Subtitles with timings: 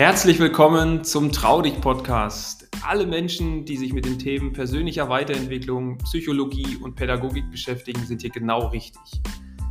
[0.00, 2.70] Herzlich willkommen zum Trau dich Podcast.
[2.82, 8.30] Alle Menschen, die sich mit den Themen persönlicher Weiterentwicklung, Psychologie und Pädagogik beschäftigen, sind hier
[8.30, 9.20] genau richtig.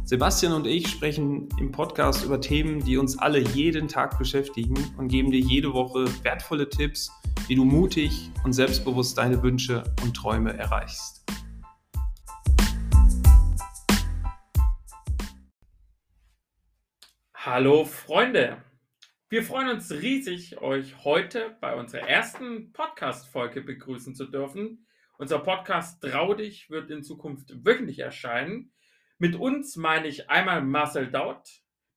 [0.04, 5.07] Sebastian und ich sprechen im Podcast über Themen, die uns alle jeden Tag beschäftigen und
[5.07, 7.09] geben dir jede Woche wertvolle Tipps,
[7.47, 11.25] wie du mutig und selbstbewusst deine Wünsche und Träume erreichst.
[17.33, 18.57] Hallo Freunde,
[19.32, 24.87] wir freuen uns riesig, euch heute bei unserer ersten Podcast-Folge begrüßen zu dürfen.
[25.20, 28.71] Unser Podcast Trau dich wird in Zukunft wöchentlich erscheinen.
[29.20, 31.47] Mit uns meine ich einmal Marcel Daut,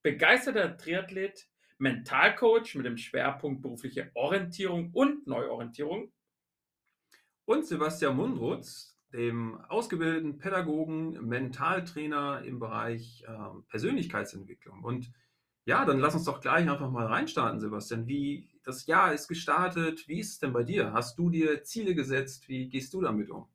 [0.03, 1.47] begeisterter Triathlet,
[1.79, 6.13] Mentalcoach mit dem Schwerpunkt berufliche Orientierung und Neuorientierung.
[7.45, 14.83] Und Sebastian Mundrutz, dem ausgebildeten Pädagogen, Mentaltrainer im Bereich äh, Persönlichkeitsentwicklung.
[14.83, 15.11] Und
[15.65, 18.07] ja, dann lass uns doch gleich einfach mal reinstarten, Sebastian.
[18.07, 20.93] Wie das Jahr ist gestartet, wie ist es denn bei dir?
[20.93, 22.49] Hast du dir Ziele gesetzt?
[22.49, 23.47] Wie gehst du damit um?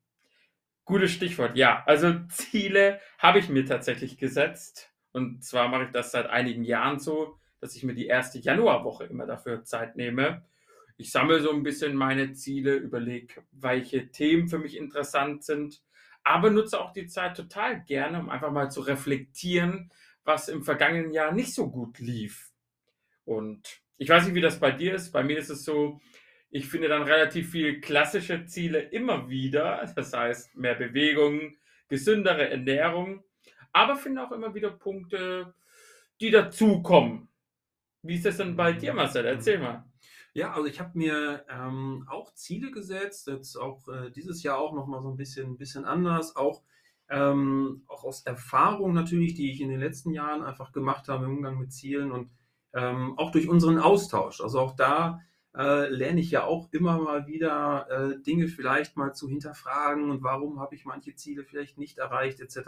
[0.84, 1.82] Gutes Stichwort, ja.
[1.86, 4.90] Also Ziele habe ich mir tatsächlich gesetzt.
[5.12, 9.04] Und zwar mache ich das seit einigen Jahren so, dass ich mir die erste Januarwoche
[9.04, 10.44] immer dafür Zeit nehme.
[10.96, 15.82] Ich sammle so ein bisschen meine Ziele, überlege, welche Themen für mich interessant sind,
[16.24, 19.90] aber nutze auch die Zeit total gerne, um einfach mal zu reflektieren,
[20.28, 22.52] was im vergangenen Jahr nicht so gut lief.
[23.24, 25.10] Und ich weiß nicht, wie das bei dir ist.
[25.10, 26.00] Bei mir ist es so,
[26.50, 29.90] ich finde dann relativ viele klassische Ziele immer wieder.
[29.96, 31.56] Das heißt, mehr Bewegung,
[31.88, 33.24] gesündere Ernährung.
[33.72, 35.54] Aber finde auch immer wieder Punkte,
[36.20, 37.28] die dazukommen.
[38.02, 39.24] Wie ist das denn bei dir, Marcel?
[39.24, 39.86] Erzähl mal.
[40.34, 44.74] Ja, also ich habe mir ähm, auch Ziele gesetzt, jetzt auch äh, dieses Jahr auch
[44.74, 46.62] nochmal so ein bisschen, bisschen anders, auch
[47.10, 51.38] ähm, auch aus Erfahrung natürlich, die ich in den letzten Jahren einfach gemacht habe im
[51.38, 52.30] Umgang mit Zielen und
[52.74, 54.40] ähm, auch durch unseren Austausch.
[54.40, 55.20] Also auch da
[55.56, 60.22] äh, lerne ich ja auch immer mal wieder äh, Dinge vielleicht mal zu hinterfragen und
[60.22, 62.58] warum habe ich manche Ziele vielleicht nicht erreicht etc.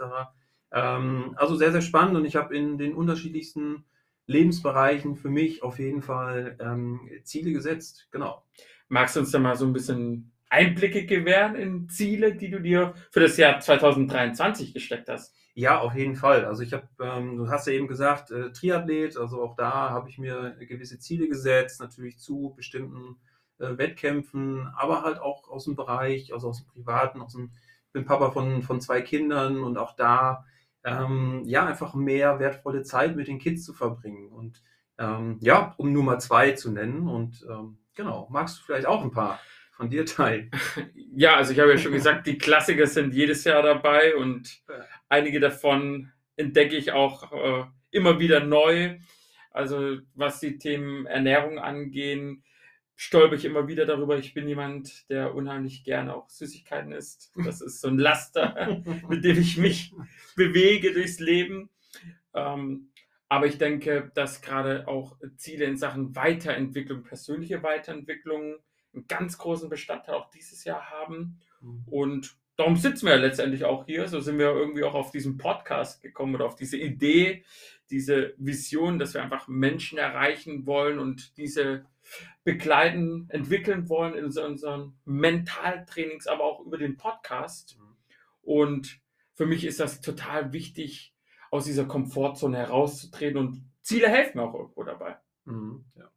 [0.71, 3.85] Ähm, also sehr, sehr spannend und ich habe in den unterschiedlichsten
[4.25, 8.07] Lebensbereichen für mich auf jeden Fall ähm, Ziele gesetzt.
[8.11, 8.43] Genau.
[8.87, 12.93] Magst du uns da mal so ein bisschen Einblicke gewähren in Ziele, die du dir
[13.09, 15.33] für das Jahr 2023 gesteckt hast?
[15.53, 16.45] Ja, auf jeden Fall.
[16.45, 20.09] Also ich habe, ähm, du hast ja eben gesagt, äh, Triathlet, also auch da habe
[20.09, 23.17] ich mir gewisse Ziele gesetzt, natürlich zu bestimmten
[23.59, 27.51] äh, Wettkämpfen, aber halt auch aus dem Bereich, also aus dem Privaten, aus dem,
[27.87, 30.45] ich bin Papa von, von zwei Kindern und auch da,
[30.83, 34.29] ähm, ja, einfach mehr wertvolle Zeit mit den Kids zu verbringen.
[34.31, 34.61] Und
[34.97, 37.07] ähm, ja, um nur mal zwei zu nennen.
[37.07, 39.39] Und ähm, genau, magst du vielleicht auch ein paar
[39.81, 40.51] von dir teilen?
[41.13, 44.63] Ja, also ich habe ja schon gesagt, die Klassiker sind jedes Jahr dabei und
[45.09, 48.97] einige davon entdecke ich auch äh, immer wieder neu.
[49.51, 52.45] Also was die Themen Ernährung angehen,
[52.95, 54.17] stolper ich immer wieder darüber.
[54.17, 57.33] Ich bin jemand, der unheimlich gerne auch Süßigkeiten isst.
[57.43, 59.93] Das ist so ein Laster, mit dem ich mich
[60.37, 61.69] bewege durchs Leben.
[62.33, 62.91] Ähm,
[63.27, 68.59] aber ich denke, dass gerade auch Ziele in Sachen Weiterentwicklung, persönliche Weiterentwicklung,
[68.93, 71.39] einen ganz großen Bestandteil auch dieses Jahr haben.
[71.61, 71.83] Mhm.
[71.87, 74.07] Und darum sitzen wir ja letztendlich auch hier.
[74.07, 77.43] So sind wir irgendwie auch auf diesen Podcast gekommen oder auf diese Idee,
[77.89, 81.85] diese Vision, dass wir einfach Menschen erreichen wollen und diese
[82.43, 87.77] begleiten, entwickeln wollen in unseren Mentaltrainings, aber auch über den Podcast.
[87.79, 87.95] Mhm.
[88.41, 88.99] Und
[89.33, 91.13] für mich ist das total wichtig,
[91.51, 95.17] aus dieser Komfortzone herauszutreten und Ziele helfen auch irgendwo dabei.
[95.45, 96.09] Mhm, ja.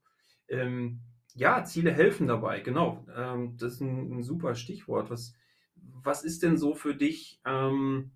[0.48, 1.00] Ähm,
[1.34, 3.04] ja, Ziele helfen dabei, genau.
[3.16, 5.10] Ähm, das ist ein, ein, super Stichwort.
[5.10, 5.34] Was,
[5.76, 8.12] was ist denn so für dich, ähm,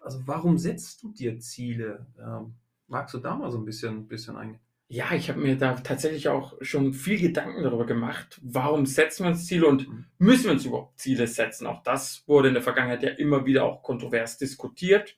[0.00, 2.06] also warum setzt du dir Ziele?
[2.18, 2.54] Ähm,
[2.86, 4.60] magst du da mal so ein bisschen, bisschen eingehen?
[4.92, 9.30] Ja, ich habe mir da tatsächlich auch schon viel Gedanken darüber gemacht, warum setzen wir
[9.30, 10.06] uns Ziele und mhm.
[10.18, 11.66] müssen wir uns überhaupt Ziele setzen?
[11.66, 15.16] Auch das wurde in der Vergangenheit ja immer wieder auch kontrovers diskutiert.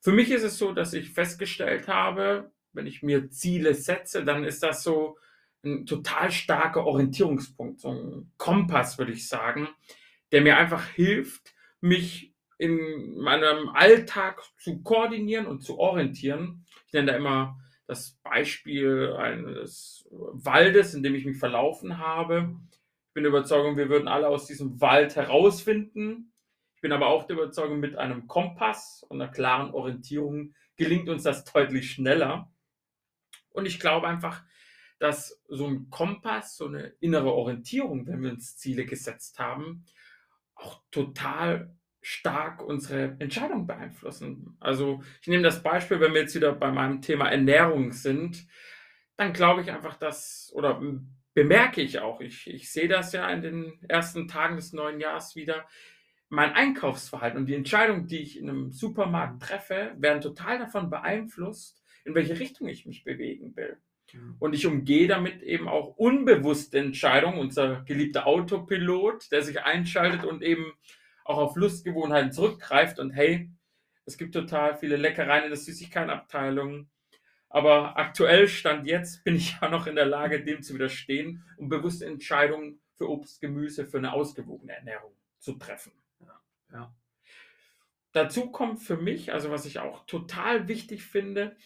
[0.00, 4.44] Für mich ist es so, dass ich festgestellt habe, wenn ich mir Ziele setze, dann
[4.44, 5.16] ist das so,
[5.64, 9.68] ein total starker Orientierungspunkt, so ein Kompass, würde ich sagen,
[10.32, 16.64] der mir einfach hilft, mich in meinem Alltag zu koordinieren und zu orientieren.
[16.86, 22.56] Ich nenne da immer das Beispiel eines Waldes, in dem ich mich verlaufen habe.
[23.08, 26.32] Ich bin der Überzeugung, wir würden alle aus diesem Wald herausfinden.
[26.76, 31.22] Ich bin aber auch der Überzeugung, mit einem Kompass und einer klaren Orientierung gelingt uns
[31.24, 32.50] das deutlich schneller.
[33.50, 34.44] Und ich glaube einfach,
[35.02, 39.84] dass so ein Kompass, so eine innere Orientierung, wenn wir uns Ziele gesetzt haben,
[40.54, 44.56] auch total stark unsere Entscheidung beeinflussen.
[44.60, 48.46] Also ich nehme das Beispiel, wenn wir jetzt wieder bei meinem Thema Ernährung sind,
[49.16, 50.80] dann glaube ich einfach, dass, oder
[51.34, 55.34] bemerke ich auch, ich, ich sehe das ja in den ersten Tagen des neuen Jahres
[55.34, 55.66] wieder,
[56.28, 61.82] mein Einkaufsverhalten und die Entscheidungen, die ich in einem Supermarkt treffe, werden total davon beeinflusst,
[62.04, 63.78] in welche Richtung ich mich bewegen will.
[64.38, 70.42] Und ich umgehe damit eben auch unbewusste Entscheidungen, unser geliebter Autopilot, der sich einschaltet und
[70.42, 70.72] eben
[71.24, 73.50] auch auf Lustgewohnheiten zurückgreift und hey,
[74.04, 76.88] es gibt total viele Leckereien in der Süßigkeitenabteilung.
[77.48, 81.68] Aber aktuell, Stand jetzt, bin ich ja noch in der Lage, dem zu widerstehen und
[81.68, 85.92] bewusste Entscheidungen für Obst, Gemüse, für eine ausgewogene Ernährung zu treffen.
[86.20, 86.40] Ja,
[86.72, 86.94] ja.
[88.12, 91.56] Dazu kommt für mich, also was ich auch total wichtig finde,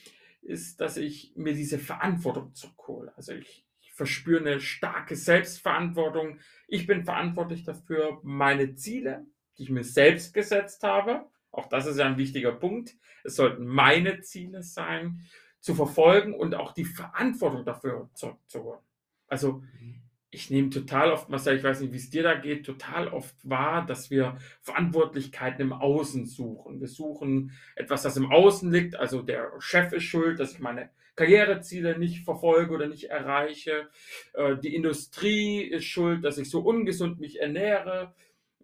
[0.47, 3.13] ist, dass ich mir diese Verantwortung zurückhole.
[3.17, 6.41] Also ich, ich verspüre eine starke Selbstverantwortung.
[6.69, 9.27] Ich bin verantwortlich dafür, meine Ziele,
[9.59, 13.67] die ich mir selbst gesetzt habe, auch das ist ja ein wichtiger Punkt, es sollten
[13.67, 15.21] meine Ziele sein,
[15.61, 18.81] zu verfolgen und auch die Verantwortung dafür zurückzuholen.
[19.27, 19.96] Also mhm
[20.31, 23.35] ich nehme total oft, Marcel, ich weiß nicht, wie es dir da geht, total oft
[23.43, 26.81] wahr, dass wir Verantwortlichkeiten im Außen suchen.
[26.81, 30.91] Wir suchen etwas, das im Außen liegt, also der Chef ist schuld, dass ich meine
[31.15, 33.89] Karriereziele nicht verfolge oder nicht erreiche.
[34.35, 38.15] Äh, die Industrie ist schuld, dass ich so ungesund mich ernähre.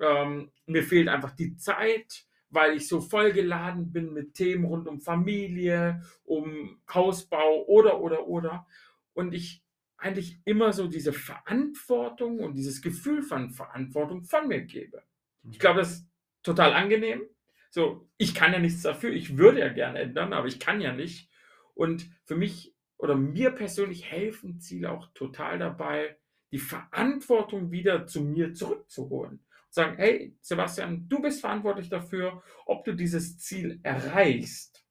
[0.00, 5.00] Ähm, mir fehlt einfach die Zeit, weil ich so vollgeladen bin mit Themen rund um
[5.00, 8.66] Familie, um Hausbau oder, oder, oder.
[9.14, 9.61] Und ich
[10.02, 15.02] eigentlich immer so diese Verantwortung und dieses Gefühl von Verantwortung von mir gebe.
[15.50, 16.08] Ich glaube, das ist
[16.42, 17.22] total angenehm.
[17.70, 19.12] So, ich kann ja nichts dafür.
[19.12, 21.30] Ich würde ja gerne ändern, aber ich kann ja nicht.
[21.74, 26.18] Und für mich oder mir persönlich helfen Ziele auch total dabei,
[26.52, 29.32] die Verantwortung wieder zu mir zurückzuholen.
[29.32, 34.84] Und sagen, hey, Sebastian, du bist verantwortlich dafür, ob du dieses Ziel erreichst.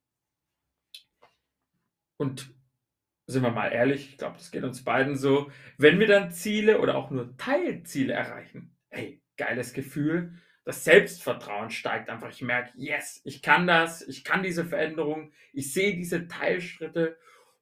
[2.18, 2.54] Und
[3.32, 6.80] sind wir mal ehrlich, ich glaube, das geht uns beiden so, wenn wir dann Ziele
[6.80, 10.34] oder auch nur Teilziele erreichen, hey, geiles Gefühl,
[10.64, 12.30] das Selbstvertrauen steigt einfach.
[12.30, 17.18] Ich merke, yes, ich kann das, ich kann diese Veränderung, ich sehe diese Teilschritte.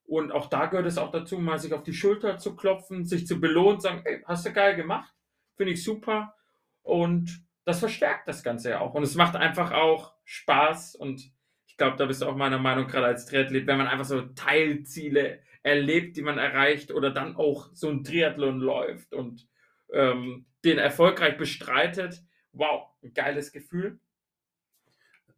[0.05, 3.25] Und auch da gehört es auch dazu, mal sich auf die Schulter zu klopfen, sich
[3.25, 5.13] zu belohnen, sagen, hey, hast du geil gemacht,
[5.55, 6.35] finde ich super.
[6.81, 8.95] Und das verstärkt das Ganze ja auch.
[8.95, 10.95] Und es macht einfach auch Spaß.
[10.95, 11.31] Und
[11.67, 14.21] ich glaube, da bist du auch meiner Meinung, gerade als Triathlet, wenn man einfach so
[14.21, 19.47] Teilziele erlebt, die man erreicht oder dann auch so ein Triathlon läuft und
[19.91, 22.23] ähm, den erfolgreich bestreitet.
[22.53, 23.99] Wow, ein geiles Gefühl.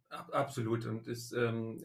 [0.08, 0.86] Absolut.
[0.86, 1.82] Und ist ähm,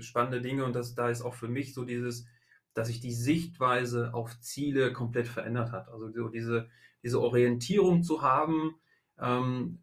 [0.00, 2.26] spannende Dinge und das, da ist auch für mich so dieses,
[2.74, 5.88] dass sich die Sichtweise auf Ziele komplett verändert hat.
[5.88, 6.68] Also so diese,
[7.02, 8.76] diese Orientierung zu haben,
[9.18, 9.78] ähm,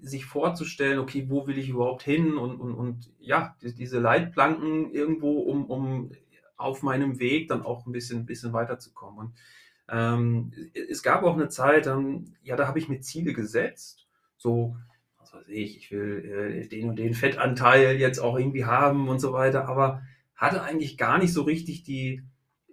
[0.00, 5.40] sich vorzustellen, okay, wo will ich überhaupt hin und, und, und ja, diese Leitplanken irgendwo,
[5.40, 6.12] um, um
[6.58, 9.18] auf meinem Weg dann auch ein bisschen, bisschen weiterzukommen.
[9.18, 9.34] Und
[9.88, 10.52] ähm,
[10.90, 14.06] es gab auch eine Zeit, ähm, ja, da habe ich mir Ziele gesetzt,
[14.36, 14.76] so,
[15.18, 19.20] was weiß ich, ich will äh, den und den Fettanteil jetzt auch irgendwie haben und
[19.20, 20.02] so weiter, aber
[20.34, 22.22] hatte eigentlich gar nicht so richtig die,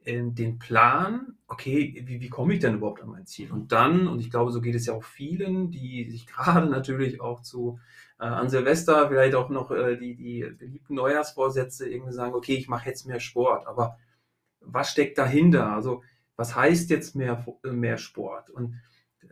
[0.03, 3.51] äh, den Plan, okay, wie, wie komme ich denn überhaupt an mein Ziel?
[3.51, 7.21] Und dann, und ich glaube, so geht es ja auch vielen, die sich gerade natürlich
[7.21, 7.79] auch zu
[8.19, 12.67] äh, an Silvester vielleicht auch noch äh, die, die beliebten Neujahrsvorsätze irgendwie sagen, okay, ich
[12.67, 13.97] mache jetzt mehr Sport, aber
[14.59, 15.71] was steckt dahinter?
[15.73, 16.03] Also
[16.35, 18.49] was heißt jetzt mehr, mehr Sport?
[18.49, 18.81] Und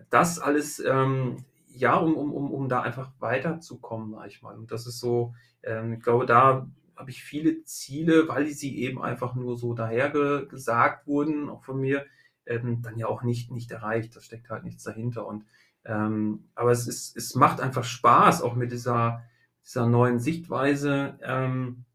[0.10, 4.58] das alles, ähm, ja, um, um, um, um da einfach weiterzukommen, sag ich mal.
[4.58, 9.02] Und das ist so, ähm, ich glaube, da habe ich viele Ziele, weil sie eben
[9.02, 10.10] einfach nur so daher
[10.46, 12.06] gesagt wurden, auch von mir,
[12.46, 14.16] ähm, dann ja auch nicht, nicht erreicht.
[14.16, 15.26] Da steckt halt nichts dahinter.
[15.26, 15.46] Und
[15.86, 19.24] ähm, aber es, ist, es macht einfach Spaß, auch mit dieser,
[19.66, 21.86] dieser neuen Sichtweise, ähm,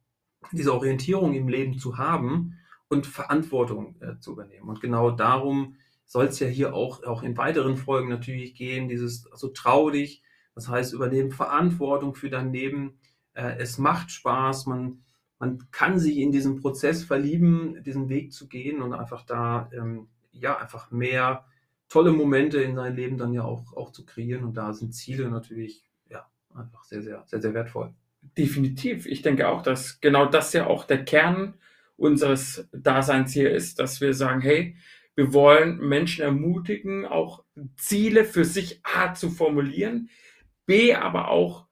[0.52, 4.68] diese Orientierung im Leben zu haben und Verantwortung äh, zu übernehmen.
[4.68, 9.30] Und genau darum soll es ja hier auch, auch in weiteren Folgen natürlich gehen, dieses,
[9.30, 10.22] also trau dich,
[10.54, 12.98] das heißt, übernehmen Verantwortung für dein Leben.
[13.34, 15.02] Äh, es macht Spaß, man,
[15.38, 20.08] man kann sich in diesen Prozess verlieben, diesen Weg zu gehen und einfach da, ähm,
[20.32, 21.44] ja, einfach mehr
[21.88, 24.44] tolle Momente in sein Leben dann ja auch, auch zu kreieren.
[24.44, 27.94] Und da sind Ziele natürlich ja einfach sehr, sehr, sehr, sehr wertvoll.
[28.36, 29.06] Definitiv.
[29.06, 31.54] Ich denke auch, dass genau das ja auch der Kern
[31.96, 34.76] unseres Daseins hier ist, dass wir sagen, hey,
[35.14, 37.44] wir wollen Menschen ermutigen, auch
[37.76, 40.10] Ziele für sich A zu formulieren,
[40.66, 41.67] B aber auch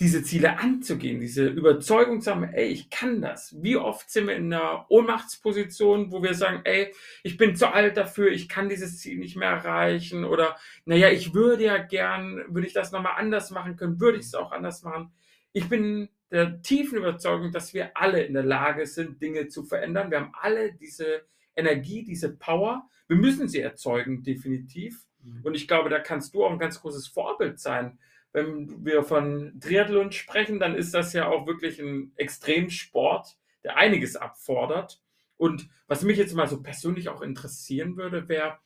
[0.00, 3.54] diese Ziele anzugehen, diese Überzeugung zu haben, ey, ich kann das.
[3.62, 7.98] Wie oft sind wir in einer Ohnmachtsposition, wo wir sagen, ey, ich bin zu alt
[7.98, 12.66] dafür, ich kann dieses Ziel nicht mehr erreichen oder, naja, ich würde ja gern, würde
[12.66, 15.12] ich das nochmal anders machen können, würde ich es auch anders machen.
[15.52, 20.10] Ich bin der tiefen Überzeugung, dass wir alle in der Lage sind, Dinge zu verändern.
[20.10, 22.88] Wir haben alle diese Energie, diese Power.
[23.06, 25.04] Wir müssen sie erzeugen, definitiv.
[25.22, 25.40] Mhm.
[25.42, 27.98] Und ich glaube, da kannst du auch ein ganz großes Vorbild sein.
[28.32, 34.16] Wenn wir von Triathlon sprechen, dann ist das ja auch wirklich ein Extremsport, der einiges
[34.16, 35.02] abfordert.
[35.36, 38.58] Und was mich jetzt mal so persönlich auch interessieren würde, wäre,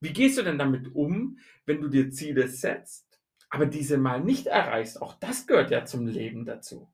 [0.00, 4.46] wie gehst du denn damit um, wenn du dir Ziele setzt, aber diese mal nicht
[4.46, 5.02] erreichst?
[5.02, 6.90] Auch das gehört ja zum Leben dazu.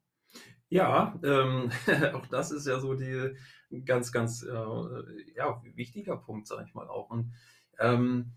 [0.68, 1.70] Ja, ähm,
[2.14, 3.36] auch das ist ja so die
[3.84, 7.10] ganz, ganz äh, ja, wichtiger Punkt, sage ich mal auch.
[7.10, 7.32] Und
[7.78, 8.32] ähm,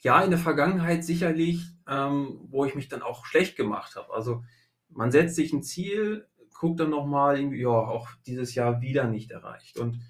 [0.00, 4.12] ja, in der Vergangenheit sicherlich, ähm, wo ich mich dann auch schlecht gemacht habe.
[4.12, 4.44] Also
[4.88, 6.26] man setzt sich ein Ziel,
[6.58, 9.78] guckt dann nochmal, ja, auch dieses Jahr wieder nicht erreicht.
[9.78, 10.00] Und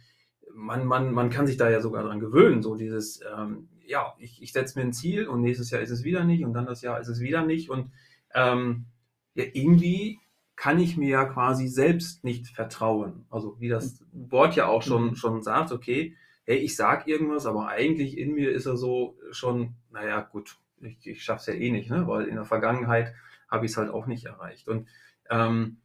[0.55, 4.43] man, man, man kann sich da ja sogar dran gewöhnen, so dieses, ähm, ja, ich,
[4.43, 6.83] ich setze mir ein Ziel und nächstes Jahr ist es wieder nicht und dann das
[6.83, 7.71] Jahr ist es wieder nicht.
[7.71, 7.93] Und
[8.35, 8.87] ähm,
[9.35, 10.19] ja, irgendwie
[10.57, 13.27] kann ich mir ja quasi selbst nicht vertrauen.
[13.31, 15.17] Also wie das Wort ja auch schon, mhm.
[15.17, 16.15] schon sagt, okay,
[16.47, 21.07] hey, ich sag irgendwas, aber eigentlich in mir ist er so schon, naja, gut, ich,
[21.07, 22.07] ich schaff's ja eh nicht, ne?
[22.07, 23.15] weil in der Vergangenheit
[23.49, 24.69] habe ich es halt auch nicht erreicht.
[24.69, 24.87] Und
[25.29, 25.79] ähm,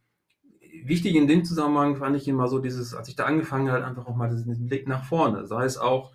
[0.84, 4.06] wichtig in dem Zusammenhang fand ich immer so dieses, als ich da angefangen habe, einfach
[4.06, 5.48] auch mal diesen Blick nach vorne.
[5.48, 6.14] Sei es auch,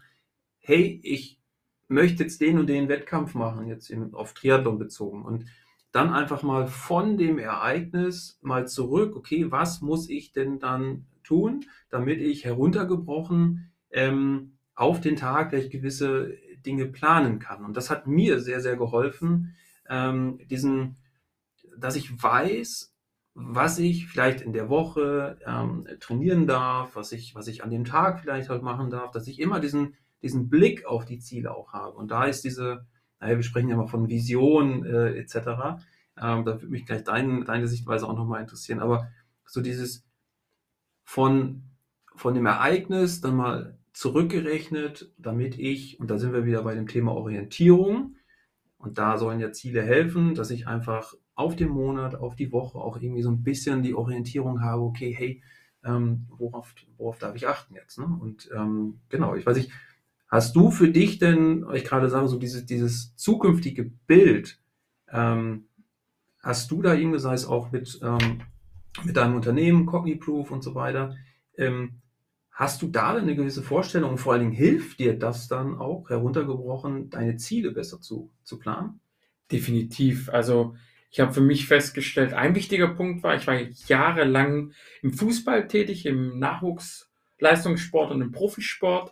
[0.58, 1.40] hey, ich
[1.88, 5.24] möchte jetzt den und den Wettkampf machen, jetzt auf Triathlon bezogen.
[5.24, 5.46] Und
[5.92, 11.64] dann einfach mal von dem Ereignis mal zurück, okay, was muss ich denn dann tun,
[11.88, 17.64] damit ich heruntergebrochen ähm, auf den Tag vielleicht gewisse Dinge planen kann.
[17.64, 19.54] Und das hat mir sehr, sehr geholfen,
[19.88, 20.96] ähm, diesen,
[21.78, 22.92] dass ich weiß,
[23.34, 27.84] was ich vielleicht in der Woche ähm, trainieren darf, was ich, was ich an dem
[27.84, 31.72] Tag vielleicht halt machen darf, dass ich immer diesen, diesen Blick auf die Ziele auch
[31.72, 31.96] habe.
[31.96, 32.86] Und da ist diese,
[33.20, 35.36] naja, wir sprechen ja mal von Vision äh, etc.
[36.18, 38.80] Ähm, da würde mich gleich dein, deine Sichtweise auch nochmal interessieren.
[38.80, 39.08] Aber
[39.44, 40.06] so dieses
[41.04, 41.62] von,
[42.14, 46.86] von dem Ereignis dann mal zurückgerechnet, damit ich, und da sind wir wieder bei dem
[46.86, 48.16] Thema Orientierung,
[48.78, 52.78] und da sollen ja Ziele helfen, dass ich einfach auf den Monat, auf die Woche
[52.78, 55.42] auch irgendwie so ein bisschen die Orientierung habe, okay, hey,
[55.84, 57.98] ähm, worauf, worauf darf ich achten jetzt?
[57.98, 58.06] Ne?
[58.06, 59.72] Und ähm, genau, ich weiß nicht,
[60.28, 64.60] Hast du für dich denn, ich gerade sage, so dieses, dieses zukünftige Bild,
[65.08, 65.66] ähm,
[66.42, 68.40] hast du da irgendwie, sei es auch mit, ähm,
[69.04, 71.14] mit deinem Unternehmen, Cogniproof und so weiter,
[71.56, 72.00] ähm,
[72.56, 76.08] hast du da eine gewisse Vorstellung und vor allen Dingen hilft dir das dann auch,
[76.08, 79.00] heruntergebrochen, deine Ziele besser zu, zu planen?
[79.52, 80.30] Definitiv.
[80.30, 80.74] Also
[81.10, 84.72] ich habe für mich festgestellt, ein wichtiger Punkt war, ich war jahrelang
[85.02, 89.10] im Fußball tätig, im Nachwuchsleistungssport und im Profisport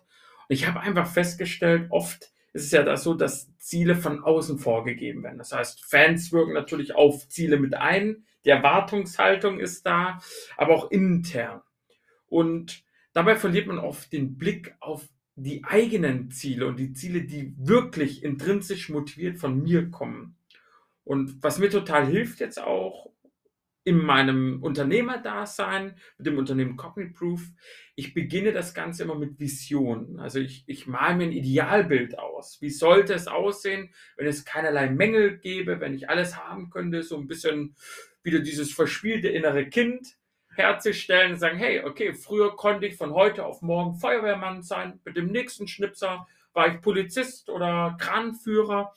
[0.48, 4.58] und ich habe einfach festgestellt, oft ist es ja das so, dass Ziele von außen
[4.58, 5.38] vorgegeben werden.
[5.38, 10.18] Das heißt, Fans wirken natürlich auf Ziele mit ein, die Erwartungshaltung ist da,
[10.56, 11.60] aber auch intern.
[12.26, 12.84] Und
[13.14, 18.23] dabei verliert man oft den Blick auf die eigenen Ziele und die Ziele, die wirklich
[18.23, 20.37] intrinsisch motiviert von mir kommen.
[21.02, 23.14] Und was mir total hilft jetzt auch,
[23.87, 27.42] in meinem Unternehmerdasein, mit dem Unternehmen Cogniproof,
[27.94, 30.18] ich beginne das Ganze immer mit Visionen.
[30.18, 32.62] Also ich, ich male mir ein Idealbild aus.
[32.62, 37.18] Wie sollte es aussehen, wenn es keinerlei Mängel gäbe, wenn ich alles haben könnte, so
[37.18, 37.76] ein bisschen
[38.23, 40.16] wieder dieses verspielte innere Kind
[40.56, 45.16] herzustellen und sagen, hey, okay, früher konnte ich von heute auf morgen Feuerwehrmann sein, mit
[45.16, 48.94] dem nächsten Schnipser war ich Polizist oder Kranführer.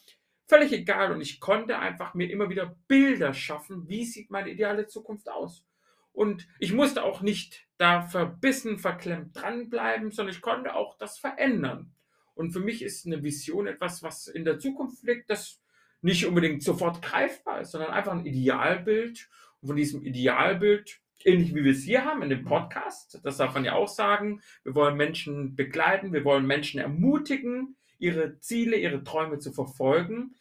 [0.47, 1.11] Völlig egal.
[1.11, 5.65] Und ich konnte einfach mir immer wieder Bilder schaffen, wie sieht meine ideale Zukunft aus.
[6.13, 11.93] Und ich musste auch nicht da verbissen, verklemmt dranbleiben, sondern ich konnte auch das verändern.
[12.33, 15.61] Und für mich ist eine Vision etwas, was in der Zukunft liegt, das
[16.01, 19.29] nicht unbedingt sofort greifbar ist, sondern einfach ein Idealbild.
[19.61, 23.53] Und von diesem Idealbild, ähnlich wie wir es hier haben in dem Podcast, das darf
[23.53, 29.03] man ja auch sagen, wir wollen Menschen begleiten, wir wollen Menschen ermutigen, ihre Ziele, ihre
[29.03, 30.36] Träume zu verfolgen.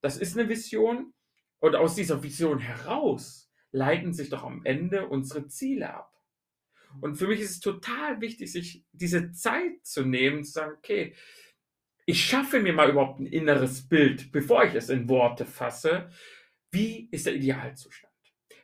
[0.00, 1.12] Das ist eine Vision.
[1.58, 6.12] Und aus dieser Vision heraus leiten sich doch am Ende unsere Ziele ab.
[7.00, 11.14] Und für mich ist es total wichtig, sich diese Zeit zu nehmen, zu sagen, okay,
[12.06, 16.08] ich schaffe mir mal überhaupt ein inneres Bild, bevor ich es in Worte fasse.
[16.70, 18.05] Wie ist der Idealzustand?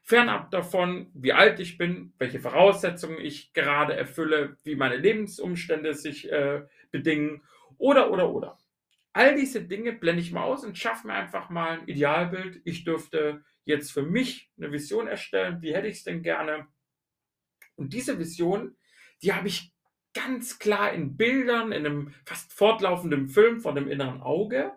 [0.02, 6.30] Fernab davon, wie alt ich bin, welche Voraussetzungen ich gerade erfülle, wie meine Lebensumstände sich
[6.30, 7.42] äh, bedingen
[7.78, 8.58] oder, oder, oder.
[9.12, 12.62] All diese Dinge blende ich mal aus und schaffe mir einfach mal ein Idealbild.
[12.64, 15.62] Ich dürfte jetzt für mich eine Vision erstellen.
[15.62, 16.66] Wie hätte ich es denn gerne?
[17.76, 18.76] Und diese Vision,
[19.22, 19.72] die habe ich
[20.14, 24.72] ganz klar in Bildern, in einem fast fortlaufenden Film von dem inneren Auge.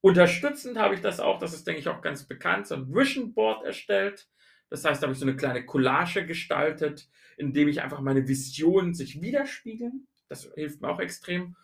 [0.00, 3.34] Unterstützend habe ich das auch, das ist, denke ich, auch ganz bekannt, so ein Vision
[3.34, 4.28] Board erstellt.
[4.72, 8.26] Das heißt, da habe ich so eine kleine Collage gestaltet, in dem ich einfach meine
[8.26, 10.06] Visionen sich widerspiegeln.
[10.30, 11.56] Das hilft mir auch extrem.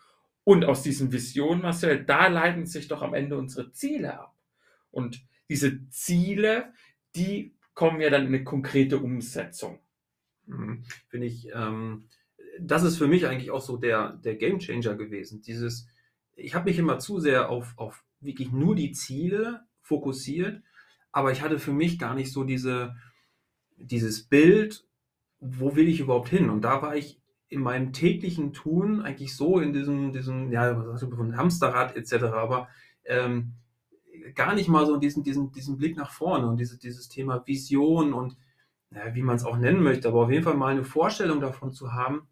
[0.45, 4.37] Und aus diesen Visionen, Marcel, da leiten sich doch am Ende unsere Ziele ab.
[4.91, 6.75] Und diese Ziele,
[7.17, 9.79] die kommen ja dann in eine konkrete Umsetzung.
[10.45, 10.85] Mhm.
[11.09, 12.11] Finde ich, ähm,
[12.61, 15.41] das ist für mich eigentlich auch so der, der Game Changer gewesen.
[15.41, 15.88] Dieses,
[16.37, 20.62] ich habe mich immer zu sehr auf, auf wirklich nur die Ziele fokussiert,
[21.12, 22.95] aber ich hatte für mich gar nicht so diese,
[23.77, 24.87] dieses Bild,
[25.41, 26.50] wo will ich überhaupt hin?
[26.50, 31.03] Und da war ich in meinem täglichen Tun eigentlich so in diesem, diesem ja, was
[31.03, 32.69] hast du Hamsterrad etc., aber
[33.05, 33.55] ähm,
[34.35, 38.12] gar nicht mal so diesen, diesen, diesen Blick nach vorne und diese, dieses Thema Vision
[38.12, 38.37] und
[38.91, 41.73] ja, wie man es auch nennen möchte, aber auf jeden Fall mal eine Vorstellung davon
[41.73, 42.29] zu haben,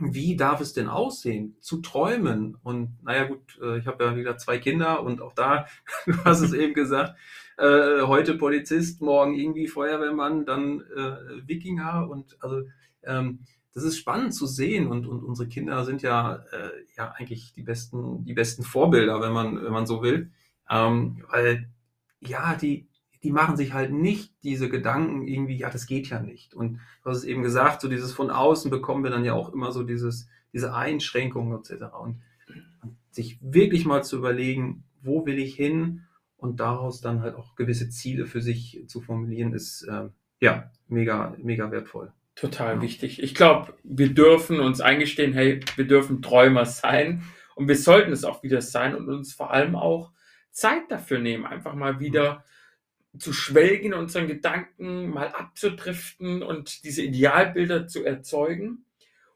[0.00, 2.56] wie darf es denn aussehen, zu träumen.
[2.62, 5.66] Und naja gut, äh, ich habe ja wieder zwei Kinder und auch da,
[6.06, 7.16] du hast es eben gesagt,
[7.58, 12.62] äh, heute Polizist, morgen irgendwie Feuerwehrmann, dann äh, Wikinger und also
[13.02, 13.40] ähm,
[13.72, 17.62] das ist spannend zu sehen und, und unsere Kinder sind ja, äh, ja eigentlich die
[17.62, 20.30] besten, die besten Vorbilder, wenn man, wenn man so will.
[20.70, 21.68] Ähm, weil
[22.20, 22.88] ja, die,
[23.26, 26.54] die machen sich halt nicht diese Gedanken irgendwie, ja, das geht ja nicht.
[26.54, 29.52] Und du hast es eben gesagt, so dieses von außen bekommen wir dann ja auch
[29.52, 31.86] immer so dieses, diese Einschränkungen etc.
[32.00, 32.22] Und,
[32.82, 36.02] und sich wirklich mal zu überlegen, wo will ich hin
[36.36, 41.34] und daraus dann halt auch gewisse Ziele für sich zu formulieren, ist äh, ja mega,
[41.42, 42.12] mega wertvoll.
[42.36, 42.82] Total ja.
[42.82, 43.20] wichtig.
[43.20, 47.24] Ich glaube, wir dürfen uns eingestehen, hey, wir dürfen Träumer sein
[47.56, 50.12] und wir sollten es auch wieder sein und uns vor allem auch
[50.52, 52.44] Zeit dafür nehmen, einfach mal wieder
[53.18, 58.84] zu schwelgen, unseren Gedanken mal abzudriften und diese Idealbilder zu erzeugen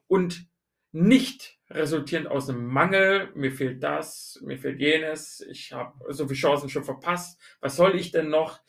[0.06, 0.46] und
[0.92, 6.38] nicht resultierend aus einem Mangel, mir fehlt das, mir fehlt jenes, ich habe so viele
[6.38, 8.60] Chancen schon verpasst, was soll ich denn noch?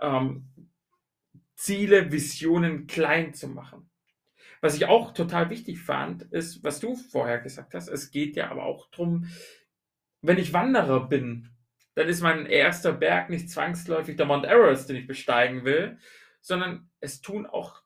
[0.00, 0.44] Ähm,
[1.56, 3.88] Ziele, Visionen klein zu machen.
[4.60, 8.50] Was ich auch total wichtig fand, ist, was du vorher gesagt hast, es geht ja
[8.50, 9.28] aber auch darum,
[10.20, 11.48] wenn ich Wanderer bin,
[11.94, 15.98] dann ist mein erster Berg nicht zwangsläufig der Mount Everest, den ich besteigen will,
[16.40, 17.82] sondern es tun auch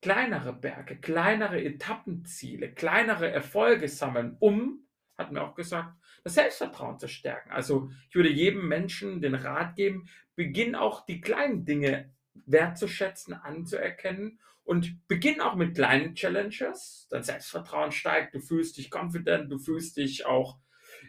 [0.00, 4.86] kleinere Berge, kleinere Etappenziele, kleinere Erfolge sammeln, um,
[5.18, 7.50] hat mir auch gesagt, das Selbstvertrauen zu stärken.
[7.50, 12.12] Also ich würde jedem Menschen den Rat geben, beginn auch die kleinen Dinge
[12.46, 17.08] wertzuschätzen, anzuerkennen und beginn auch mit kleinen Challenges.
[17.10, 20.58] Dein Selbstvertrauen steigt, du fühlst dich confident, du fühlst dich auch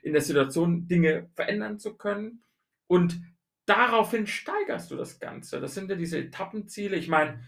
[0.02, 2.44] in der Situation, Dinge verändern zu können.
[2.88, 3.22] Und
[3.66, 5.62] daraufhin steigerst du das Ganze.
[5.62, 6.98] Das sind ja diese Etappenziele.
[6.98, 7.42] Ich meine,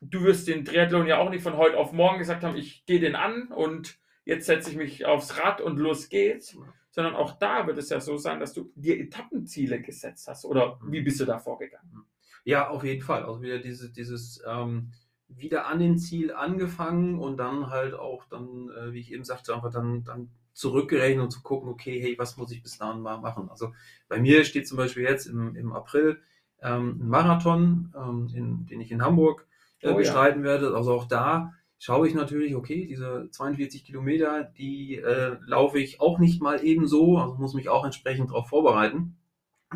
[0.00, 3.00] du wirst den Triathlon ja auch nicht von heute auf morgen gesagt haben, ich gehe
[3.00, 6.56] den an und jetzt setze ich mich aufs Rad und los geht's.
[6.90, 10.44] Sondern auch da wird es ja so sein, dass du dir Etappenziele gesetzt hast.
[10.44, 12.04] Oder wie bist du da vorgegangen?
[12.44, 13.24] Ja, auf jeden Fall.
[13.24, 14.92] Also wieder diese, dieses ähm,
[15.28, 19.54] wieder an den Ziel angefangen und dann halt auch dann, äh, wie ich eben sagte,
[19.54, 23.18] einfach dann, dann zurückgerechnet und zu gucken, okay, hey, was muss ich bis dahin mal
[23.18, 23.48] machen?
[23.50, 23.72] Also
[24.08, 26.20] bei mir steht zum Beispiel jetzt im, im April
[26.60, 29.46] ähm, ein Marathon, ähm, in, den ich in Hamburg
[29.80, 30.50] äh, oh, bestreiten ja.
[30.50, 30.74] werde.
[30.74, 36.18] Also auch da schaue ich natürlich, okay, diese 42 Kilometer, die äh, laufe ich auch
[36.18, 39.16] nicht mal eben so, also muss mich auch entsprechend darauf vorbereiten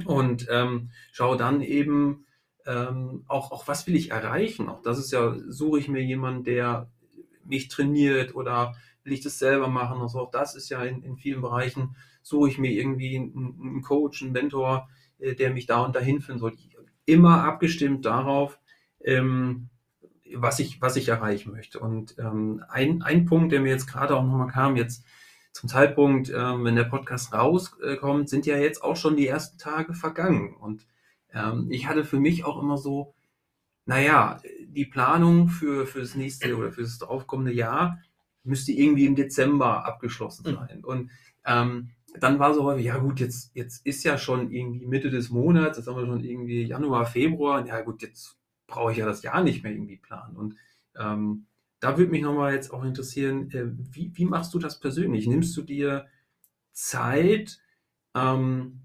[0.04, 2.26] und ähm, schaue dann eben
[2.66, 4.68] ähm, auch, auch, was will ich erreichen?
[4.68, 6.90] Auch das ist ja, suche ich mir jemanden, der
[7.44, 8.74] mich trainiert oder
[9.06, 10.00] will ich das selber machen?
[10.00, 13.82] Also auch das ist ja in, in vielen Bereichen, suche ich mir irgendwie einen, einen
[13.82, 14.88] Coach, einen Mentor,
[15.18, 16.54] äh, der mich da und dahin führen soll.
[17.06, 18.58] Immer abgestimmt darauf,
[19.00, 19.68] ähm,
[20.34, 21.78] was, ich, was ich erreichen möchte.
[21.78, 25.04] Und ähm, ein, ein Punkt, der mir jetzt gerade auch nochmal kam, jetzt
[25.52, 29.94] zum Zeitpunkt, ähm, wenn der Podcast rauskommt, sind ja jetzt auch schon die ersten Tage
[29.94, 30.54] vergangen.
[30.54, 30.86] Und
[31.32, 33.14] ähm, ich hatte für mich auch immer so,
[33.86, 38.00] naja, die Planung für, für das nächste oder für das aufkommende Jahr
[38.46, 40.54] müsste irgendwie im Dezember abgeschlossen hm.
[40.54, 40.78] sein.
[40.78, 40.85] Mhm.
[40.85, 41.11] Und
[41.44, 45.30] ähm, dann war so häufig, ja gut, jetzt, jetzt ist ja schon irgendwie Mitte des
[45.30, 49.22] Monats, jetzt haben wir schon irgendwie Januar, Februar, ja gut, jetzt brauche ich ja das
[49.22, 50.37] Jahr nicht mehr irgendwie planen.
[50.37, 50.56] Und
[50.98, 51.46] ähm,
[51.80, 55.26] da würde mich nochmal jetzt auch interessieren, äh, wie, wie machst du das persönlich?
[55.26, 56.06] Nimmst du dir
[56.72, 57.61] Zeit,
[58.14, 58.80] ähm,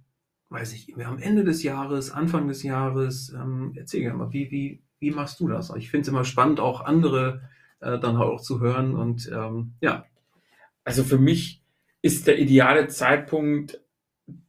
[0.50, 4.84] weiß ich, am Ende des Jahres, Anfang des Jahres, ähm, erzähl gerne mal, wie, wie,
[5.00, 5.74] wie machst du das?
[5.76, 7.42] Ich finde es immer spannend, auch andere
[7.82, 10.06] äh, dann auch zu hören und ähm, ja.
[10.84, 11.62] Also für mich
[12.02, 13.80] ist der ideale Zeitpunkt,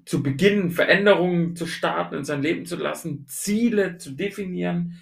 [0.05, 5.01] zu beginnen, Veränderungen zu starten, in sein Leben zu lassen, Ziele zu definieren,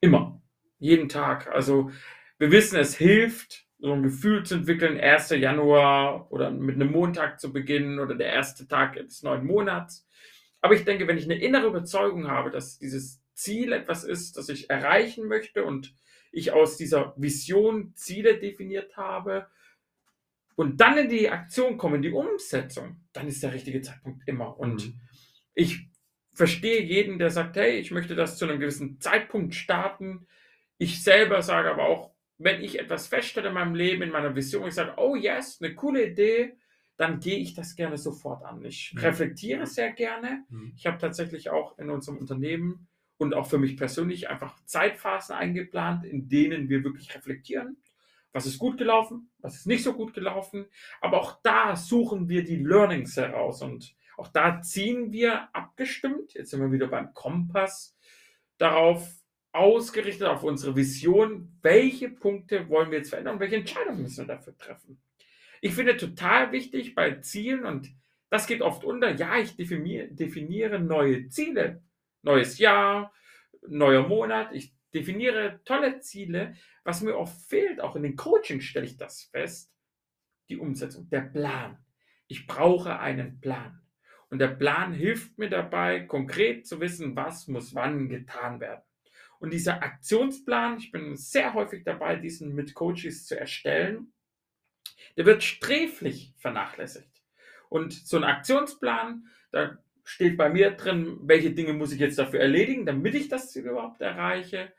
[0.00, 0.40] immer,
[0.78, 1.48] jeden Tag.
[1.48, 1.90] Also
[2.38, 5.30] wir wissen, es hilft, so ein Gefühl zu entwickeln, 1.
[5.30, 10.06] Januar oder mit einem Montag zu beginnen oder der erste Tag des neuen Monats.
[10.60, 14.48] Aber ich denke, wenn ich eine innere Überzeugung habe, dass dieses Ziel etwas ist, das
[14.48, 15.94] ich erreichen möchte und
[16.36, 19.48] ich aus dieser Vision Ziele definiert habe,
[20.56, 24.58] und dann in die Aktion kommen, in die Umsetzung, dann ist der richtige Zeitpunkt immer.
[24.58, 25.00] Und mhm.
[25.54, 25.86] ich
[26.32, 30.26] verstehe jeden, der sagt, hey, ich möchte das zu einem gewissen Zeitpunkt starten.
[30.78, 34.66] Ich selber sage aber auch, wenn ich etwas feststelle in meinem Leben, in meiner Vision,
[34.66, 36.56] ich sage, oh yes, eine coole Idee,
[36.96, 38.64] dann gehe ich das gerne sofort an.
[38.64, 39.00] Ich mhm.
[39.00, 40.44] reflektiere sehr gerne.
[40.48, 40.72] Mhm.
[40.74, 46.04] Ich habe tatsächlich auch in unserem Unternehmen und auch für mich persönlich einfach Zeitphasen eingeplant,
[46.04, 47.76] in denen wir wirklich reflektieren.
[48.32, 49.30] Was ist gut gelaufen?
[49.38, 50.66] Was ist nicht so gut gelaufen?
[51.00, 56.50] Aber auch da suchen wir die Learnings heraus und auch da ziehen wir abgestimmt, jetzt
[56.50, 57.96] sind wir wieder beim Kompass,
[58.58, 59.06] darauf
[59.52, 64.34] ausgerichtet, auf unsere Vision, welche Punkte wollen wir jetzt verändern und welche Entscheidungen müssen wir
[64.34, 65.00] dafür treffen.
[65.60, 67.90] Ich finde total wichtig bei Zielen und
[68.30, 71.82] das geht oft unter, ja, ich definiere, definiere neue Ziele,
[72.26, 73.14] neues Jahr,
[73.66, 76.56] neuer Monat, ich definiere tolle Ziele.
[76.84, 79.72] Was mir oft fehlt, auch in den Coachings stelle ich das fest,
[80.48, 81.78] die Umsetzung, der Plan.
[82.26, 83.80] Ich brauche einen Plan.
[84.28, 88.82] Und der Plan hilft mir dabei, konkret zu wissen, was muss wann getan werden.
[89.38, 94.12] Und dieser Aktionsplan, ich bin sehr häufig dabei, diesen mit Coaches zu erstellen,
[95.16, 97.22] der wird sträflich vernachlässigt.
[97.68, 102.38] Und so ein Aktionsplan, da steht bei mir drin, welche Dinge muss ich jetzt dafür
[102.38, 104.72] erledigen, damit ich das Ziel überhaupt erreiche,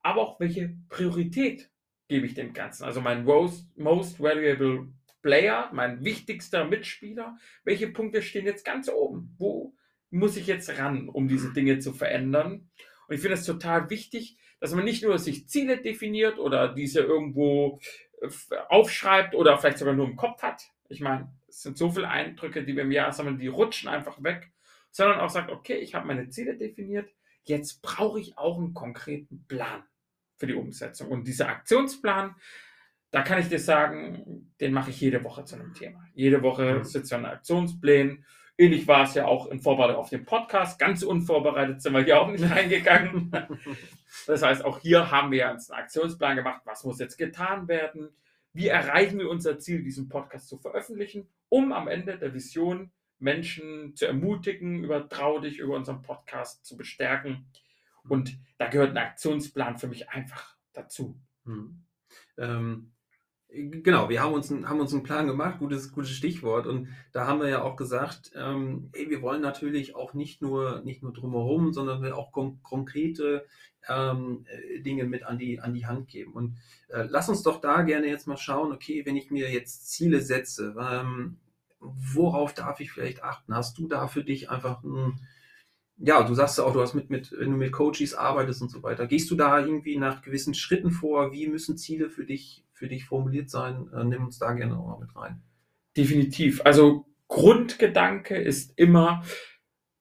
[0.00, 1.70] aber auch welche Priorität
[2.08, 2.84] gebe ich dem Ganzen.
[2.84, 4.88] Also mein most, most valuable
[5.20, 9.36] Player, mein wichtigster Mitspieler, welche Punkte stehen jetzt ganz oben?
[9.38, 9.74] Wo
[10.08, 12.70] muss ich jetzt ran, um diese Dinge zu verändern?
[13.06, 17.00] Und ich finde es total wichtig, dass man nicht nur sich Ziele definiert oder diese
[17.00, 17.80] irgendwo
[18.22, 18.28] äh,
[18.70, 20.62] aufschreibt oder vielleicht sogar nur im Kopf hat.
[20.88, 24.22] Ich meine, es sind so viele Eindrücke, die wir im Jahr sammeln, die rutschen einfach
[24.22, 24.50] weg,
[24.90, 27.10] sondern auch sagt, okay, ich habe meine Ziele definiert,
[27.44, 29.82] jetzt brauche ich auch einen konkreten Plan
[30.36, 31.08] für die Umsetzung.
[31.08, 32.34] Und dieser Aktionsplan,
[33.10, 36.06] da kann ich dir sagen, den mache ich jede Woche zu einem Thema.
[36.14, 36.84] Jede Woche mhm.
[36.84, 38.24] sitze ich an Aktionsplänen.
[38.56, 40.78] Ähnlich war es ja auch in Vorbereitung auf den Podcast.
[40.78, 43.32] Ganz unvorbereitet sind wir hier auch nicht reingegangen.
[44.26, 46.62] Das heißt, auch hier haben wir uns einen Aktionsplan gemacht.
[46.64, 48.10] Was muss jetzt getan werden?
[48.52, 53.94] Wie erreichen wir unser Ziel, diesen Podcast zu veröffentlichen, um am Ende der Vision Menschen
[53.96, 57.46] zu ermutigen, über Trau dich, über unseren Podcast zu bestärken.
[58.08, 61.20] Und da gehört ein Aktionsplan für mich einfach dazu.
[61.44, 61.84] Hm.
[62.38, 62.92] Ähm,
[63.52, 66.68] Genau, wir haben uns, haben uns einen Plan gemacht, gutes, gutes Stichwort.
[66.68, 70.82] Und da haben wir ja auch gesagt, ähm, ey, wir wollen natürlich auch nicht nur,
[70.82, 73.46] nicht nur drumherum, sondern wir auch kon konkrete
[73.88, 76.32] ähm, äh, Dinge mit an die, an die Hand geben.
[76.32, 79.90] Und äh, lass uns doch da gerne jetzt mal schauen, okay, wenn ich mir jetzt
[79.90, 81.38] Ziele setze, ähm,
[81.80, 83.54] worauf darf ich vielleicht achten?
[83.54, 85.20] Hast du da für dich einfach ein,
[85.96, 88.70] ja, du sagst ja auch, du hast mit, mit, wenn du mit Coaches arbeitest und
[88.70, 91.32] so weiter, gehst du da irgendwie nach gewissen Schritten vor?
[91.32, 93.88] Wie müssen Ziele für dich für dich formuliert sein.
[93.94, 95.42] Äh, nimm uns da gerne auch mal mit rein.
[95.96, 96.62] Definitiv.
[96.64, 99.22] Also Grundgedanke ist immer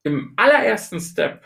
[0.03, 1.43] im allerersten Step,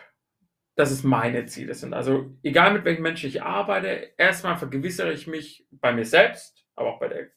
[0.76, 1.96] dass es meine Ziele sind.
[1.96, 6.94] Also egal mit welchem Menschen ich arbeite, erstmal vergewissere ich mich bei mir selbst, aber
[6.94, 7.32] auch bei der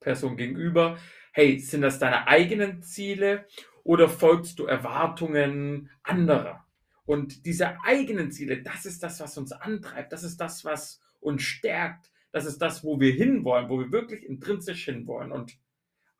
[0.00, 0.98] Person gegenüber,
[1.36, 3.46] hey, sind das deine eigenen Ziele
[3.84, 6.64] oder folgst du Erwartungen anderer?
[7.04, 11.42] Und diese eigenen Ziele, das ist das, was uns antreibt, das ist das, was uns
[11.42, 15.30] stärkt, das ist das, wo wir hinwollen, wo wir wirklich intrinsisch hinwollen.
[15.30, 15.58] Und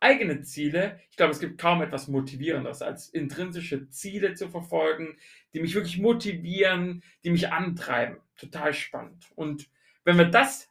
[0.00, 5.16] eigene Ziele, ich glaube, es gibt kaum etwas Motivierendes, als intrinsische Ziele zu verfolgen,
[5.55, 8.18] die mich wirklich motivieren, die mich antreiben.
[8.37, 9.24] Total spannend.
[9.35, 9.70] Und
[10.05, 10.70] wenn wir das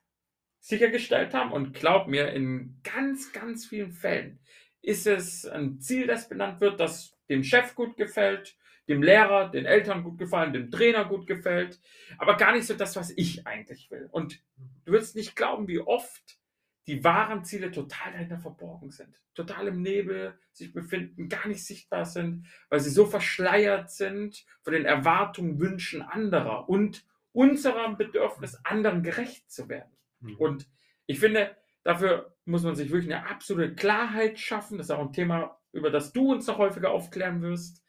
[0.66, 4.40] sichergestellt haben, und glaub mir, in ganz, ganz vielen Fällen
[4.82, 9.66] ist es ein Ziel, das benannt wird, das dem Chef gut gefällt, dem Lehrer, den
[9.66, 11.80] Eltern gut gefallen, dem Trainer gut gefällt,
[12.18, 14.10] aber gar nicht so das, was ich eigentlich will.
[14.12, 14.42] Und
[14.86, 16.40] du wirst nicht glauben, wie oft
[16.88, 22.06] die wahren Ziele total dahinter verborgen sind, total im Nebel sich befinden, gar nicht sichtbar
[22.06, 29.04] sind, weil sie so verschleiert sind von den Erwartungen, Wünschen anderer und unserem Bedürfnis, anderen
[29.04, 29.95] gerecht zu werden.
[30.26, 30.38] Mhm.
[30.38, 30.68] Und
[31.08, 34.78] ich finde, dafür muss man sich wirklich eine absolute Klarheit schaffen.
[34.78, 37.84] Das ist auch ein Thema, über das du uns noch häufiger aufklären wirst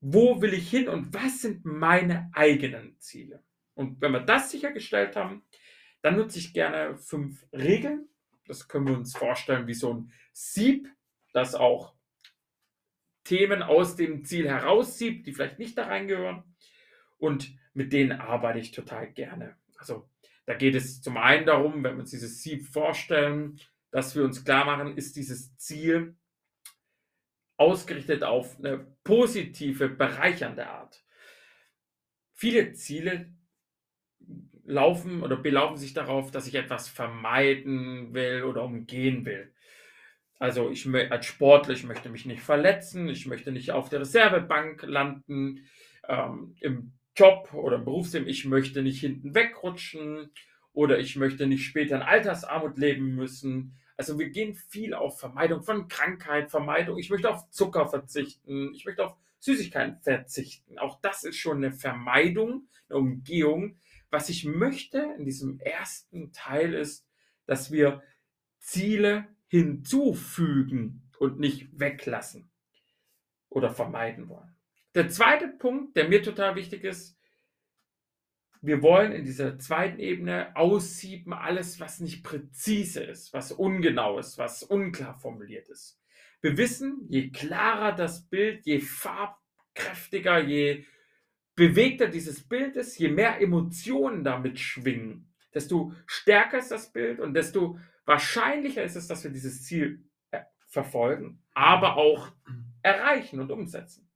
[0.00, 3.44] wo will ich hin und was sind meine eigenen Ziele.
[3.74, 5.44] Und wenn wir das sichergestellt haben,
[6.02, 8.08] dann nutze ich gerne fünf Regeln.
[8.46, 10.88] Das können wir uns vorstellen wie so ein Sieb,
[11.32, 11.94] das auch
[13.24, 16.42] Themen aus dem Ziel heraussiebt, die vielleicht nicht da reingehören.
[17.18, 19.56] Und mit denen arbeite ich total gerne.
[19.76, 20.08] Also
[20.50, 23.60] da geht es zum einen darum, wenn wir uns dieses Sieb vorstellen,
[23.92, 26.16] dass wir uns klar machen, ist dieses Ziel
[27.56, 31.04] ausgerichtet auf eine positive, bereichernde Art.
[32.34, 33.32] Viele Ziele
[34.64, 39.54] laufen oder belaufen sich darauf, dass ich etwas vermeiden will oder umgehen will.
[40.40, 44.82] Also ich als Sportler, ich möchte mich nicht verletzen, ich möchte nicht auf der Reservebank
[44.82, 45.64] landen,
[46.08, 50.30] ähm, im Job oder Berufsleben, ich möchte nicht hinten wegrutschen
[50.72, 53.74] oder ich möchte nicht später in Altersarmut leben müssen.
[53.98, 56.96] Also wir gehen viel auf Vermeidung von Krankheit, Vermeidung.
[56.96, 60.78] Ich möchte auf Zucker verzichten, ich möchte auf Süßigkeiten verzichten.
[60.78, 63.76] Auch das ist schon eine Vermeidung, eine Umgehung.
[64.08, 67.06] Was ich möchte in diesem ersten Teil ist,
[67.44, 68.02] dass wir
[68.60, 72.50] Ziele hinzufügen und nicht weglassen
[73.50, 74.56] oder vermeiden wollen.
[74.94, 77.16] Der zweite Punkt, der mir total wichtig ist,
[78.62, 84.36] wir wollen in dieser zweiten Ebene aussieben alles, was nicht präzise ist, was ungenau ist,
[84.36, 85.98] was unklar formuliert ist.
[86.42, 90.84] Wir wissen, je klarer das Bild, je farbkräftiger, je
[91.54, 97.34] bewegter dieses Bild ist, je mehr Emotionen damit schwingen, desto stärker ist das Bild und
[97.34, 102.30] desto wahrscheinlicher ist es, dass wir dieses Ziel äh, verfolgen, aber auch
[102.82, 104.09] erreichen und umsetzen.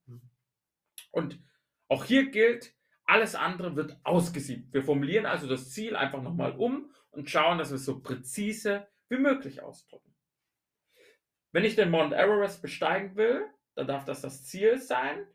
[1.15, 1.41] Und
[1.89, 2.75] auch hier gilt,
[3.05, 4.73] alles andere wird ausgesiebt.
[4.73, 8.89] Wir formulieren also das Ziel einfach nochmal um und schauen, dass wir es so präzise
[9.09, 10.13] wie möglich ausdrücken.
[11.53, 13.47] Wenn ich den Mount Everest besteigen will,
[13.77, 15.27] dann darf das das Ziel sein.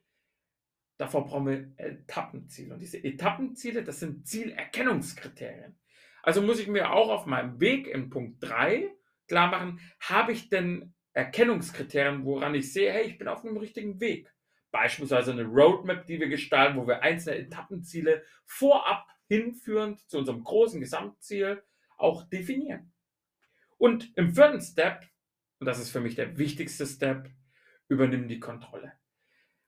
[0.97, 2.73] Davor brauchen wir Etappenziele.
[2.73, 5.79] Und diese Etappenziele, das sind Zielerkennungskriterien.
[6.21, 8.93] Also muss ich mir auch auf meinem Weg in Punkt 3
[9.27, 14.01] klar machen, habe ich denn Erkennungskriterien, woran ich sehe, hey, ich bin auf dem richtigen
[14.01, 14.29] Weg.
[14.71, 20.79] Beispielsweise eine Roadmap, die wir gestalten, wo wir einzelne Etappenziele vorab hinführend zu unserem großen
[20.79, 21.63] Gesamtziel
[21.97, 22.91] auch definieren.
[23.77, 25.07] Und im vierten Step,
[25.59, 27.29] und das ist für mich der wichtigste Step,
[27.87, 28.93] übernimm die Kontrolle.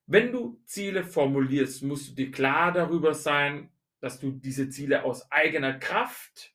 [0.06, 5.32] Wenn du Ziele formulierst, musst du dir klar darüber sein, dass du diese Ziele aus
[5.32, 6.54] eigener Kraft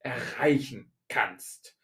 [0.00, 1.78] erreichen kannst.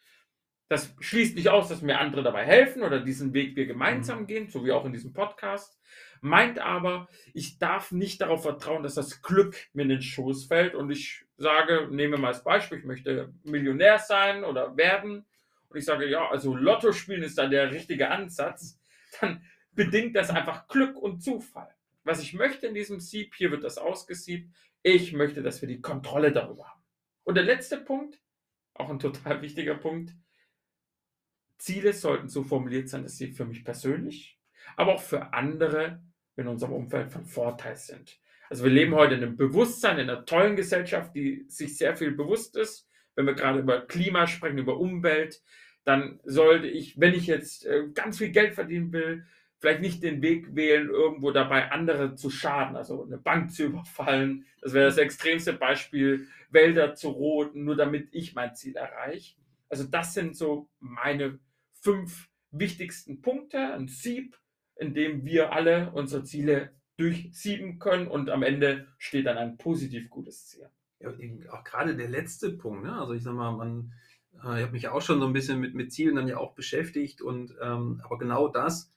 [0.69, 4.27] Das schließt nicht aus, dass mir andere dabei helfen oder diesen Weg wir gemeinsam mhm.
[4.27, 5.79] gehen, so wie auch in diesem Podcast.
[6.25, 10.75] Meint aber, ich darf nicht darauf vertrauen, dass das Glück mir in den Schoß fällt.
[10.75, 15.27] Und ich sage, nehmen wir mal als Beispiel, ich möchte Millionär sein oder werden.
[15.69, 18.81] Und ich sage, ja, also Lotto spielen ist da der richtige Ansatz,
[19.21, 21.69] dann bedingt das einfach Glück und Zufall.
[22.05, 24.51] Was ich möchte in diesem Sieb, hier wird das ausgesiebt,
[24.83, 26.83] ich möchte, dass wir die Kontrolle darüber haben.
[27.25, 28.19] Und der letzte Punkt,
[28.73, 30.15] auch ein total wichtiger Punkt,
[31.59, 34.41] Ziele sollten so formuliert sein, dass sie für mich persönlich,
[34.75, 36.03] aber auch für andere
[36.37, 38.19] in unserem Umfeld von Vorteil sind.
[38.51, 42.13] Also wir leben heute in einem Bewusstsein, in einer tollen Gesellschaft, die sich sehr viel
[42.13, 42.89] bewusst ist.
[43.15, 45.43] Wenn wir gerade über Klima sprechen, über Umwelt,
[45.85, 49.27] dann sollte ich, wenn ich jetzt äh, ganz viel Geld verdienen will,
[49.59, 54.45] vielleicht nicht den Weg wählen, irgendwo dabei andere zu schaden, also eine Bank zu überfallen.
[54.61, 59.37] Das wäre das extremste Beispiel, Wälder zu roten, nur damit ich mein Ziel erreiche.
[59.69, 61.39] Also das sind so meine
[61.81, 64.37] fünf wichtigsten Punkte, ein Sieb,
[64.77, 70.11] in dem wir alle unsere Ziele durchsieben können und am Ende steht dann ein positiv
[70.11, 70.69] gutes Ziel.
[71.01, 71.11] Ja,
[71.53, 72.99] auch gerade der letzte Punkt, ne?
[72.99, 73.93] also ich sag mal, man,
[74.35, 76.55] äh, ich habe mich auch schon so ein bisschen mit, mit Zielen dann ja auch
[76.55, 78.91] beschäftigt und ähm, aber genau das,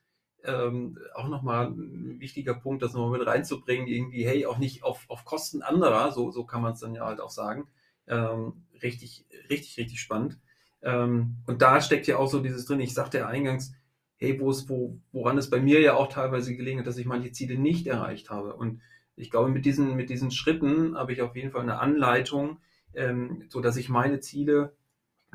[0.44, 5.06] ähm, auch nochmal ein wichtiger Punkt, das nochmal mit reinzubringen, irgendwie, hey, auch nicht auf,
[5.10, 7.68] auf Kosten anderer, so, so kann man es dann ja halt auch sagen.
[8.08, 10.40] Ähm, richtig, richtig, richtig spannend.
[10.82, 13.74] Ähm, und da steckt ja auch so dieses drin, ich sagte ja eingangs,
[14.18, 17.32] hey, wo es, wo, woran es bei mir ja auch teilweise gelegen dass ich manche
[17.32, 18.56] Ziele nicht erreicht habe.
[18.56, 18.82] Und
[19.16, 22.58] ich glaube, mit diesen, mit diesen Schritten habe ich auf jeden Fall eine Anleitung,
[22.94, 24.74] ähm, so dass ich meine Ziele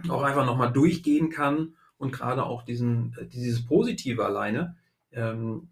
[0.08, 4.76] auch einfach nochmal durchgehen kann und gerade auch diesen, dieses Positive alleine,
[5.12, 5.68] ähm,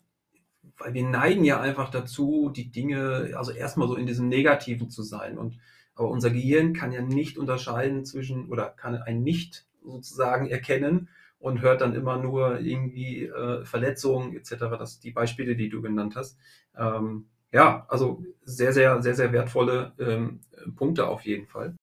[0.79, 5.03] weil wir neigen ja einfach dazu, die Dinge, also erstmal so in diesem Negativen zu
[5.03, 5.37] sein.
[5.37, 5.59] Und
[5.95, 11.09] aber unser Gehirn kann ja nicht unterscheiden zwischen oder kann ein Nicht sozusagen erkennen
[11.41, 14.57] und hört dann immer nur irgendwie äh, Verletzungen etc.
[14.79, 16.39] Das die Beispiele, die du genannt hast.
[16.77, 20.41] Ähm, ja, also sehr, sehr, sehr, sehr wertvolle ähm,
[20.77, 21.75] Punkte auf jeden Fall.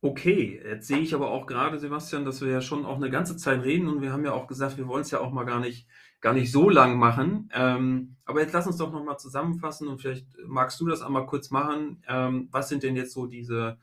[0.00, 3.36] Okay, jetzt sehe ich aber auch gerade, Sebastian, dass wir ja schon auch eine ganze
[3.36, 5.60] Zeit reden und wir haben ja auch gesagt, wir wollen es ja auch mal gar
[5.60, 5.86] nicht
[6.20, 7.50] gar nicht so lang machen.
[7.54, 11.50] Ähm, aber jetzt lass uns doch nochmal zusammenfassen und vielleicht magst du das einmal kurz
[11.50, 12.02] machen.
[12.08, 13.78] Ähm, was sind denn jetzt so diese,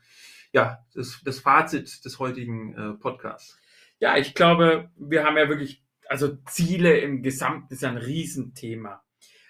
[0.53, 3.57] ja, das, das Fazit des heutigen äh, Podcasts?
[3.99, 9.03] Ja, ich glaube, wir haben ja wirklich, also Ziele im Gesamten ist ein Riesenthema.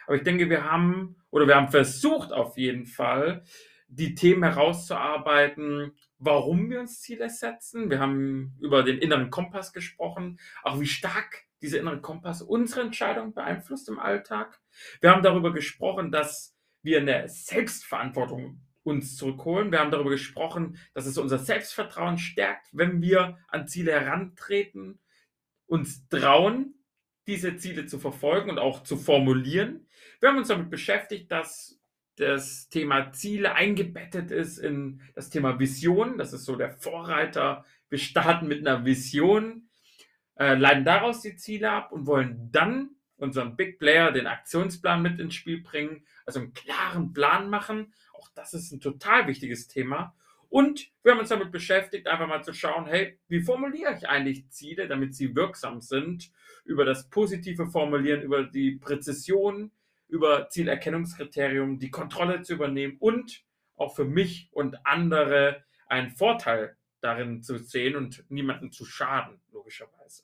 [0.06, 3.44] Aber ich denke, wir haben, oder wir haben versucht auf jeden Fall,
[3.90, 7.90] die Themen herauszuarbeiten, warum wir uns Ziele setzen.
[7.90, 13.34] Wir haben über den inneren Kompass gesprochen, auch wie stark dieser innere Kompass unsere Entscheidung
[13.34, 14.60] beeinflusst im Alltag.
[15.02, 19.70] Wir haben darüber gesprochen, dass wir eine Selbstverantwortung uns zurückholen.
[19.70, 25.00] Wir haben darüber gesprochen, dass es unser Selbstvertrauen stärkt, wenn wir an Ziele herantreten,
[25.66, 26.76] uns trauen,
[27.28, 29.88] diese Ziele zu verfolgen und auch zu formulieren.
[30.22, 31.82] Wir haben uns damit beschäftigt, dass
[32.16, 36.18] das Thema Ziele eingebettet ist in das Thema Vision.
[36.18, 37.66] Das ist so der Vorreiter.
[37.90, 39.68] Wir starten mit einer Vision,
[40.40, 45.20] äh, leiten daraus die Ziele ab und wollen dann unseren Big Player, den Aktionsplan mit
[45.20, 47.94] ins Spiel bringen, also einen klaren Plan machen.
[48.18, 50.16] Auch das ist ein total wichtiges Thema.
[50.50, 54.50] Und wir haben uns damit beschäftigt, einfach mal zu schauen, hey, wie formuliere ich eigentlich
[54.50, 56.32] Ziele, damit sie wirksam sind?
[56.64, 59.72] Über das positive Formulieren, über die Präzision,
[60.08, 63.44] über Zielerkennungskriterium, die Kontrolle zu übernehmen und
[63.76, 70.24] auch für mich und andere einen Vorteil darin zu sehen und niemanden zu schaden, logischerweise.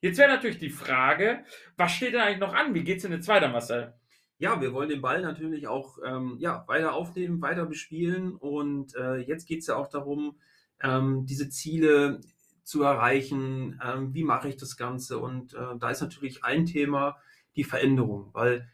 [0.00, 1.44] Jetzt wäre natürlich die Frage,
[1.76, 2.74] was steht denn eigentlich noch an?
[2.74, 3.94] Wie geht es denn jetzt weiter, Marcel?
[4.40, 8.34] Ja, wir wollen den Ball natürlich auch ähm, ja, weiter aufnehmen, weiter bespielen.
[8.34, 10.38] Und äh, jetzt geht es ja auch darum,
[10.82, 12.22] ähm, diese Ziele
[12.64, 13.78] zu erreichen.
[13.84, 15.18] Ähm, wie mache ich das Ganze?
[15.18, 17.18] Und äh, da ist natürlich ein Thema
[17.54, 18.66] die Veränderung, weil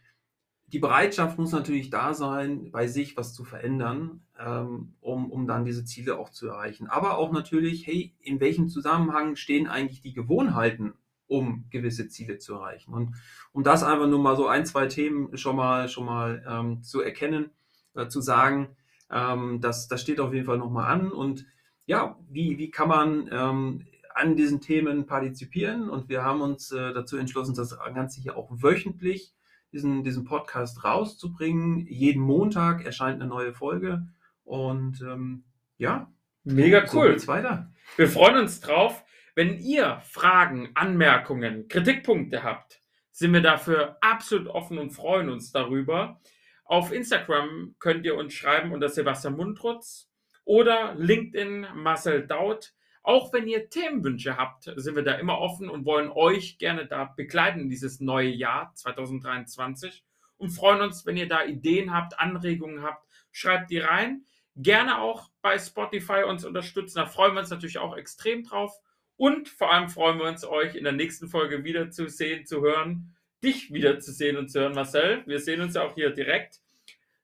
[0.67, 5.65] die Bereitschaft muss natürlich da sein, bei sich was zu verändern, ähm, um, um dann
[5.65, 6.87] diese Ziele auch zu erreichen.
[6.87, 10.93] Aber auch natürlich, hey, in welchem Zusammenhang stehen eigentlich die Gewohnheiten
[11.27, 12.93] um gewisse Ziele zu erreichen.
[12.93, 13.15] Und
[13.51, 17.01] um das einfach nur mal so ein, zwei Themen schon mal, schon mal ähm, zu
[17.01, 17.51] erkennen,
[17.95, 18.69] äh, zu sagen,
[19.11, 21.11] ähm, das, das steht auf jeden Fall nochmal an.
[21.11, 21.45] Und
[21.85, 25.89] ja, wie, wie kann man ähm, an diesen Themen partizipieren?
[25.89, 29.33] Und wir haben uns äh, dazu entschlossen, das Ganze hier auch wöchentlich,
[29.71, 31.85] diesen, diesen Podcast rauszubringen.
[31.87, 34.07] Jeden Montag erscheint eine neue Folge.
[34.43, 35.43] Und ähm,
[35.77, 36.11] ja,
[36.43, 37.19] mega cool.
[37.19, 37.71] So weiter.
[37.95, 39.03] Wir freuen uns drauf.
[39.37, 46.19] Wenn ihr Fragen, Anmerkungen, Kritikpunkte habt, sind wir dafür absolut offen und freuen uns darüber.
[46.65, 50.09] Auf Instagram könnt ihr uns schreiben unter Sebastian Mundrutz
[50.43, 52.73] oder LinkedIn Marcel Daut.
[53.03, 57.05] Auch wenn ihr Themenwünsche habt, sind wir da immer offen und wollen euch gerne da
[57.05, 60.03] begleiten in dieses neue Jahr 2023
[60.37, 64.25] und freuen uns, wenn ihr da Ideen habt, Anregungen habt, schreibt die rein.
[64.55, 68.73] Gerne auch bei Spotify uns unterstützen, da freuen wir uns natürlich auch extrem drauf.
[69.17, 72.61] Und vor allem freuen wir uns, euch in der nächsten Folge wieder zu sehen, zu
[72.61, 75.23] hören, dich wieder zu sehen und zu hören, Marcel.
[75.25, 76.61] Wir sehen uns ja auch hier direkt.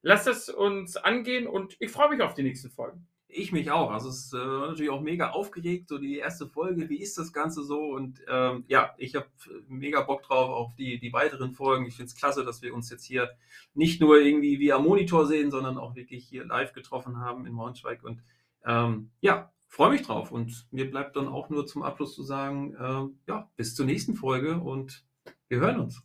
[0.01, 3.07] Lasst es uns angehen und ich freue mich auf die nächsten Folgen.
[3.27, 3.91] Ich mich auch.
[3.91, 6.89] Also es ist äh, natürlich auch mega aufgeregt, so die erste Folge.
[6.89, 7.79] Wie ist das Ganze so?
[7.79, 9.27] Und ähm, ja, ich habe
[9.67, 11.85] mega Bock drauf auf die, die weiteren Folgen.
[11.85, 13.31] Ich finde es klasse, dass wir uns jetzt hier
[13.73, 18.03] nicht nur irgendwie via Monitor sehen, sondern auch wirklich hier live getroffen haben in Braunschweig.
[18.03, 18.21] Und
[18.65, 20.31] ähm, ja, freue mich drauf.
[20.31, 24.13] Und mir bleibt dann auch nur zum Abschluss zu sagen, äh, ja, bis zur nächsten
[24.13, 25.03] Folge und
[25.49, 26.03] wir hören uns.